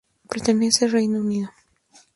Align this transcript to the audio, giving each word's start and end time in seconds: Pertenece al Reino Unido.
Pertenece 0.27 0.85
al 0.85 0.93
Reino 0.93 1.19
Unido. 1.19 1.51